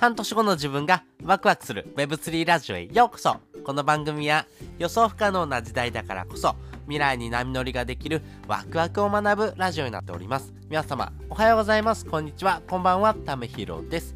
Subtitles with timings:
[0.00, 3.36] 半年後の自分がワクワクする Web3 ラジオへようこそ。
[3.62, 4.46] この番組は
[4.78, 10.54] 予想不可能な時代だからこそ未来に波乗りができるワクワクを学ぶラジオになっております。
[10.70, 12.06] 皆様おはようございます。
[12.06, 12.62] こんにちは。
[12.66, 13.12] こんばんは。
[13.12, 14.14] ためひろです。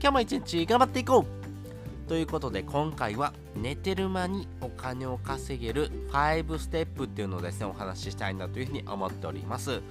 [0.00, 2.08] 今日も一日頑張っていこう。
[2.08, 9.82] ということで今回は寝てる間にお金を稼げる5ステップっていうのをですねお話ししたいなというふうに思っております。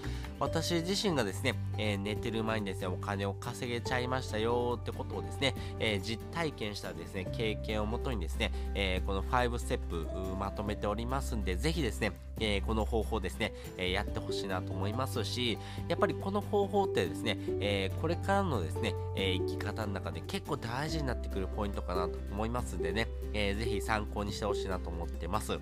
[0.43, 10.05] 私自身がですね、えー、寝てる前にですねお金を稼げちゃいましたよってことをですね、えー、実体験したですね経験をもとにですね、えー、この5ステップ
[10.37, 25.59] まとめておりますんでぜひですね、えこの方法ですね、えやってほしいなと思いますしやっぱりこの方法ってですね、えこれからのですね、え生き方の中で結構大事になってくるポイントかなと思いますんでね、えー、ぜひ参考にしてほしいなと思ってます。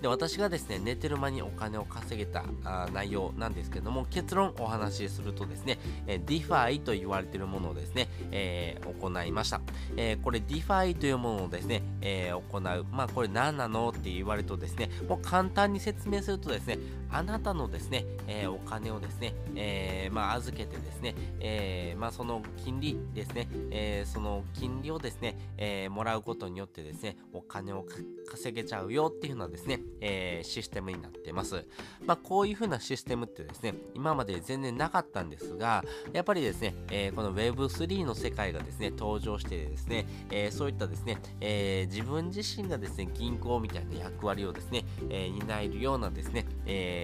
[0.00, 9.60] で私がですね寝てる間にお金を稼げたあ内容なんですけども結論お話しするとですね、え DeFi と言われているものをですね、えー、行いました、
[9.96, 12.60] えー、これ DeFi というものをですね、え、行う。
[12.60, 13.88] まあこれ何なの？
[13.90, 16.78] って言われるとですねもう簡単に説明するとですね
[17.10, 27.84] あなたのですね、えお金をですね、えまあ預けてですね、えまあその金利ですね、えその金利をですね、えもらうことによってですねお金を
[28.28, 31.64] 稼げちゃうよっていうのはですね、え、システムになってます。
[32.04, 46.97] まあ、こういう風なシステムってですね、今まで全然なかったんですが、やっぱりですね、え、この Web3 の世界がですね、登場してですね、え、そういったですね、え自分自身がですね、銀行みたいな役割をですね、え担えるようなですね、え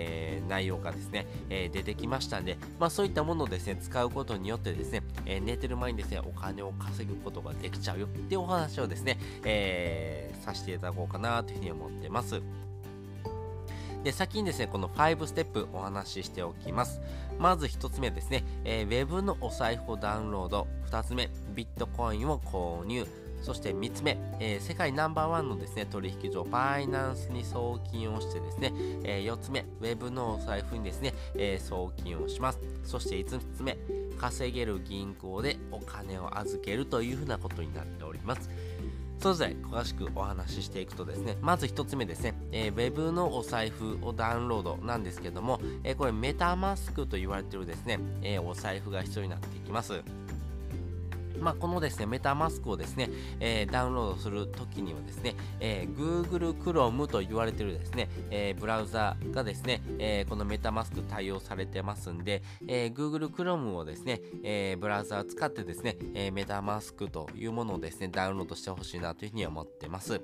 [0.48, 12.42] 内容がですね、え出てきましたんで、まあ、そういったものをですね、使うことによってですね、え寝てる前にですね、お金を稼ぐことができちゃうよっていうお話をですね、えさせていただこうかなというふうに思ってます。
[14.04, 17.00] で、先にですね、この5ステップお話ししておきます。
[17.38, 20.66] まず1つ目ですね、えー、Web のお財布をダウンロード。
[20.90, 23.23] 2つ目、ビットコインを購入。
[23.44, 28.72] そして3つ目、えー、世界ナンバーワンのですね、取引所、バイナンスに送金をしてですね、
[29.04, 32.58] えー、4つ目、Web のお財布にですね、えー、送金をします。
[32.84, 33.76] そして5つ目、
[34.18, 38.48] 稼げる銀行でお金を預けるというふうなことになっております。
[39.20, 50.02] それぞれ詳しくお話ししていくとですね、まず1つ目ですね、えー、Web のお財布をダウンロードなんですけども、えー、これメタマスクと言われているですね、えー、お財布が必要になってきます。
[51.44, 70.22] まあ、このですね、メタマスクをですね、えー、ダウンロードするときにはですね、えー、Google Chrome と言われているですね、えー、ブラウザがですね、えこのメタマスク対応されてますんで、え Google Chrome をですね、えブラウザを使ってですね、えメタマスクというものをですね、ダウンロードしてほしいなというふうに思ってます。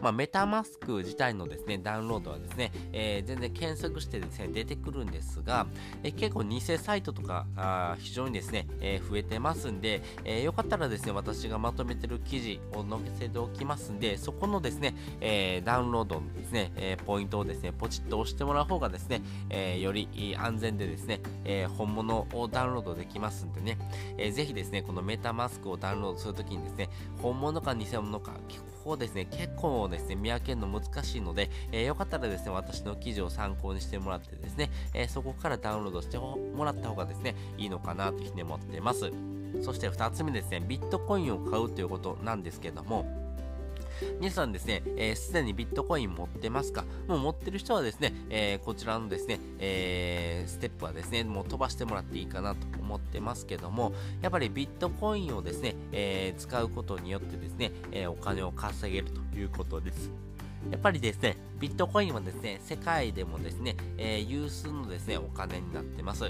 [0.00, 5.66] まあ、メタマスク自体のですね、ダウンロードはですね、え全然検索してですね、出てくるんですが、
[6.02, 20.08] え結構偽サイトとかあ非常にですね、え増えてますんで、えよかったらですね、私がまとめてる記事を載せておきますんで、そこのですね、えー、ダウンロードのですね、えー、ポイントをですね、ポチッと押してもらう方がですね、えー、より
[20.38, 23.78] 安全でですね、え本物をダウンロードできますんでね、
[24.18, 26.88] えー、ぜひですね、このメタマスクをダウンロードするときにですね、
[27.20, 28.38] 本物か偽物か、こ
[28.84, 39.10] こですね、結構ですね、見分けるの難しいので、えー、よかったらですね、私の記事を参考にしてもらってですね、えー、そこからダウンロードしてもらった方がですね、いいのかなというふうに思っています。
[39.62, 43.06] そして2つ目ですね、ビットコインを買うということなんですけども、
[44.18, 46.84] 皆さんですね、す、えー、で、にビットコイン持ってますか？
[47.06, 60.10] もう持ってる人はですね、えー、こちらのですね、えー、ステップはですね、もう飛ばしてもらっていいかなと思ってますけども、やっぱりビットコインをですね、え使うことによってですね、えお金を稼げるということです。
[60.70, 66.24] やっぱりですね、ビットコインはですね、世界でもですね、えー、有数のですね、お金になってます。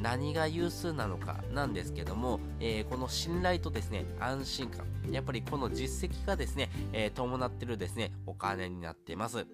[0.00, 9.46] 何が有数なのかなんですけども、えー、この信頼とですね、安心感、やっぱりこの実績がですね、えー、伴ってるですね、お金になってます。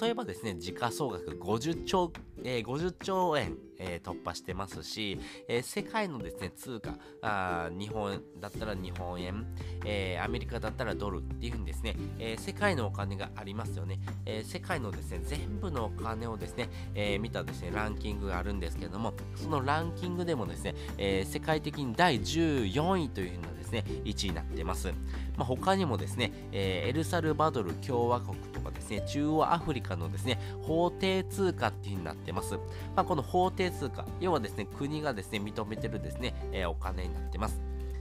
[0.00, 2.12] 例えばですね、時価総額50兆、
[2.44, 5.18] えー、50兆円、えー、突破してますし、
[5.48, 9.46] えー、世界のですね、通貨、あ日本だったら日本円、
[9.84, 14.00] えー、アメリカだったらドルっていうふうにですね、えー、世界のお金がありますよね。
[14.26, 24.88] えー、世界のですね、全部のお金をですね、えー、見たですね、ランキングがあるんですけれども、そのランキングでもですね、えー、世界的に第14位というふうなですね、1位になってます。
[25.36, 32.54] まあ、他にもですね、えー、エルサルバドル共和国とかですね、中央アフリカのですね、法定通貨っていう風になってます。
[32.96, 37.60] まあ、この法定通貨、要はですね、国がですね、認めてるですね、えー、お金になってます。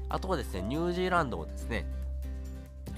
[0.09, 1.85] あとはですね、ニュージーランドをですね、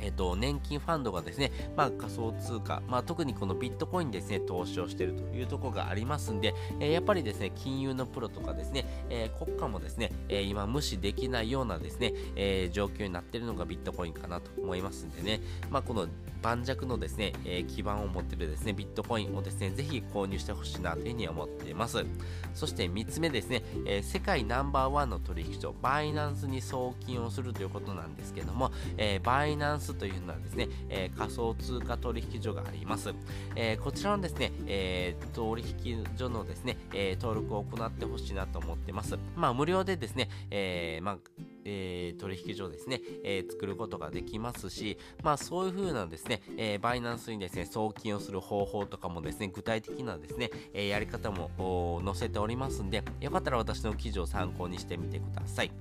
[0.01, 16.07] えっ、と、年金ファンドがですね、まあ、仮想通貨、まあ、特にこのビットコインにですね、投資をしているというところがありますんで、えー、やっぱりですね、金融のプロとかですね、えー、国家もですね、え今無視できないようなですね、え状況になっているのがビットコインかなと思いますんでね、まあ、この
[16.42, 22.06] 盤石のですね、え基盤を持っているですね、ビットコインをですね、ぜひ購入してほしいなというふうに思っています。
[22.54, 33.13] そして3つ目ですね、え世界ナンバーワンの取引所、バイナンスに送金をするということなんですけども、えバイナンススというのはですね、えー、仮想通貨取引所があります。
[33.56, 39.18] えー、こちらのですね、えー、取引所のですね、え登録を行ってほしいなと思ってます。
[39.36, 41.18] まあ、無料でですね、えまあ
[41.65, 55.71] えー、取引所ですね、えー、作ることができますし、まあそういう風なですね、えー、バイナンスにですね、送金をする方法とかもですね、具体的なですね、えやり方も載せておりますんで、よかったら私の記事を参考にしてみてください。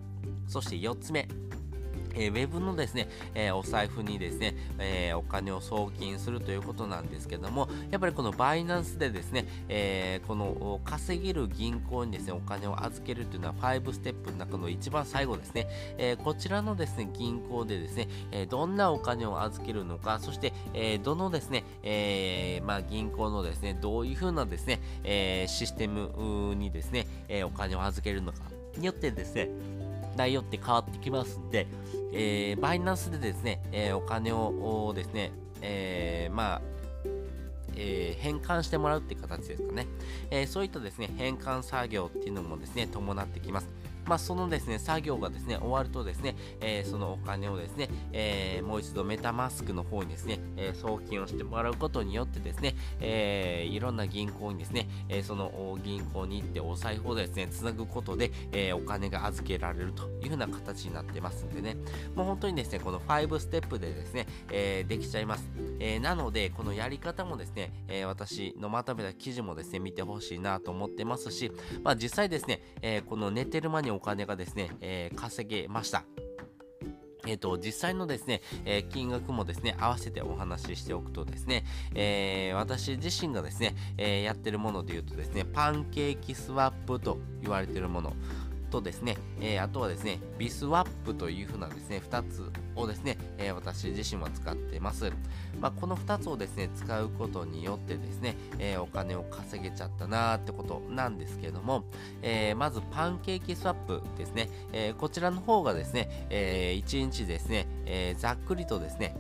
[0.47, 1.29] そして4つ目。
[2.19, 28.39] えー、ウェブのですね、えー、お財布にですね、えー、お金を送金するということなんですけども、やっぱりこのバイナンスでですね、えこの稼げる銀行にですね、お金を預けるというのは5ステップの中の一番最後ですね、えこちらのですね、銀行でですね、えどんなお金を預けるのか、そして、えどのですね、えまあ、銀行のですね、どういうふうなですね、えシステムにですね、えお金を預けるのか
[28.77, 29.49] によってですね、
[30.19, 31.67] 内容って変わってきますんで、
[32.13, 36.63] えー、バイナンスでですね、えー、お金をですね、えー、まあ、
[37.77, 39.87] えー、変換してもらうっていう形ですかね、
[40.31, 43.69] えー、そういったですね変換作業っていうのもですね伴ってきます。
[44.09, 61.77] まあ、そのですね、作業がですね、終わるとですね、えー、そのお金をですね、えー、もう一度メタマスクの方にですね、えー、送金をしてもらうことによってですね、えいろんな銀行にですね、えその銀行に行ってお財布をですね、つなぐことで、えお金が預けられるというふうな形になってますんでね、
[62.15, 65.49] もう本当にですね、この5ステップでですね、えできちゃいます。
[65.81, 71.53] えなので、このやり方もですね、え私のまとめた記事もですね、見てほしいなと思ってますし、
[71.83, 76.05] まあ実際ですね、えこの寝てる間にお金がですね、えー、稼げました。
[77.27, 81.65] えっ、ー、と、実際のですね、えー、金額もですね、合わせてお話ししておくとですね、
[81.95, 88.15] えー、私自身がですね、えやってるもので言うとですね、パンケーキスワップと言われてるもの、
[88.69, 95.11] とですね、えー、あとはですね、ビスワップというふうなですね、2つをですね、えー、私自身は使ってます。
[95.61, 101.85] まあ、この2つをですね、使うことによってですね、えー、お金を稼げちゃったなーってことなんですけども、
[102.23, 109.17] えまずパンケーキスワップですね、えこちらの方がですね、え1日ですね、えざっくりとですね、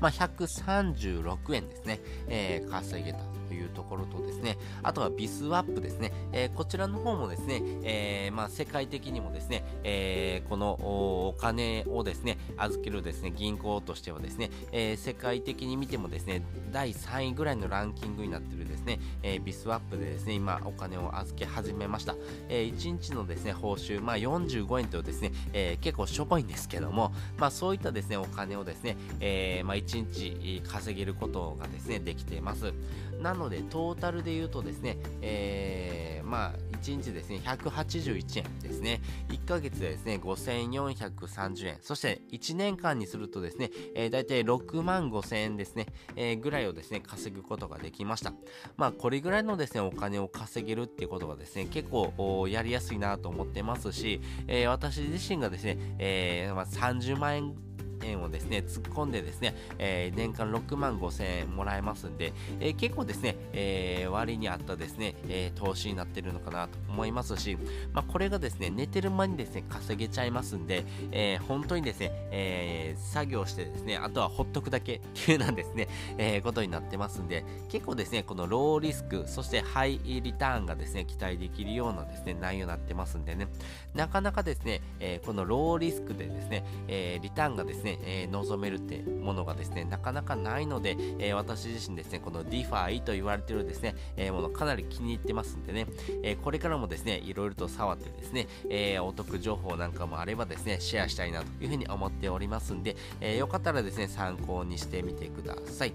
[0.00, 3.20] まあ、136円ですね、え稼げた
[3.50, 22.14] というところとですね、あとはビスワップですね、えー、こちらの方もですね、えー、まあ、世界的にもですね、えー、このお金をですね、預けるですね、銀行としてはですね、え世界的に見てもですね、第3位ぐらいのランキングになってるですね、えビスワップでですね、今お金を預け始めました。
[22.48, 32.72] え1日のですね、報酬、まあ、45円とですね、え結構しょぼいんですけども、まあ、そういったですね、お金をですね、えまあ、1日稼げることがですね、できています。
[33.20, 39.00] なので、トータルで言うとですね、えー、まあ、1日ですね、181円ですね。
[39.28, 41.78] 1ヶ月でですね、5430円。
[41.82, 48.32] そして、1年間にするとですね、えー、大体6万5000円ですね、えー、ぐらいをですね、稼ぐことができました。
[48.76, 57.69] まあ、これぐらいのですね、お金を稼げるっていうことがですね、結構やりやすいなと思ってますし、えー、私自身がですね、えーまあ、30万円
[58.04, 67.56] 円をですね、突っ込んでですね、えー、年間6万5千円もらえますんで、えー、結構ですね、えー、割に合ったですね、え投資になってるのかなと思いますし、
[67.92, 75.88] まあ、これがですね、寝てる間にですね、稼げちゃいますんで、え本当にですね、え作業してですね、あとはほっとくだけっていうなんですね、
[76.18, 83.48] えことになってますんで、結構ですね、このローリスク、そしてハイリターンがですね、期待できるようなですね、内容になってますんでね、
[83.94, 95.86] なかなかですね、えこのローリスクでですね、えリターンがですね、えー、望めるってものがですね、なかなかないので、えー、私自身ですね、この DeFi と言われてるですね、えー、ものかなり気に入ってますんでね、
[96.22, 105.92] えこれからもですね、いろいろと触ってですね、えお得情報なんかもあればですね、シェアしたいなというふうに思っておりますんで、えよかったらですね、参考にしてみてください。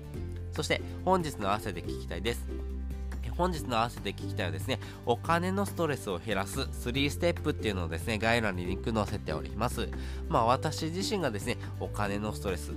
[0.51, 2.47] そして、本日の朝で聞きたいです。
[3.37, 9.89] 本日の合わせて聞きたいはですね、お金のストレスを減らす3ステップっていうのをですね、概要欄にリンク載せております。
[10.29, 12.71] まあ私自身がですね、お金のストレス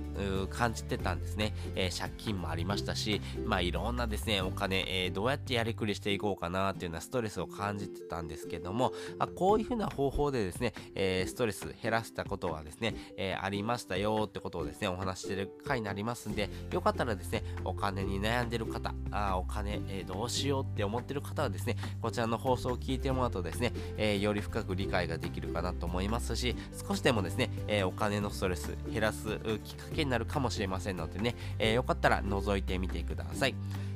[0.49, 26.55] 感じてたんですね、えー、借金もありましたし、まあいろんなですね、お金、えー、どうやってやりくりしていこうかなっていうようなストレスを感じてたんですけども、あこういうふうな方法でですね、えー、ストレス減らしたことはですね、えありましたよってことをですね、お話してる回になりますんで、よかったらですね、お金に悩んでる方、あお金、えどうしようようって思ってる方はですね、こちらの放送を聞いてもらうとですね、えー、より深く理解ができるかなと思いますし、
[26.87, 33.55] 少しでもですね、えー、お金のストレス減らすきっかけになるかもしれませんのでね、えー、よかったら覗いてみてください。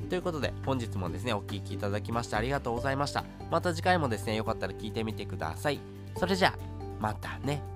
[0.10, 3.24] ということで、本日もですね、お聴きいただきましてありがとうございました。
[3.50, 5.79] また次回もですね、よかったら聞いてみてください。
[6.17, 6.53] それじゃあ、
[7.00, 7.72] またね。